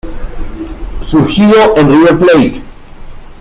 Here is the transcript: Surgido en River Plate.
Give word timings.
Surgido 1.03 1.77
en 1.77 1.89
River 1.91 2.17
Plate. 2.17 2.63